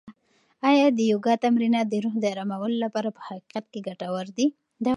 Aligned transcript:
آیا 0.69 0.87
د 0.97 0.99
یوګا 1.11 1.33
تمرینات 1.45 1.87
د 1.89 1.95
روح 2.03 2.15
د 2.19 2.25
ارامولو 2.33 2.77
لپاره 2.85 3.09
په 3.15 3.21
حقیقت 3.27 3.65
کې 3.71 3.79
ګټور 3.87 4.25
دي؟ 4.37 4.47